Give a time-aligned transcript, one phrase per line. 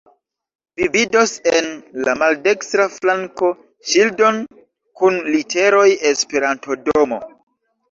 [0.79, 1.67] Vi vidos en
[2.07, 3.51] la maldekstra flanko
[3.93, 4.41] ŝildon
[5.03, 7.25] kun literoj "Esperanto-Domo".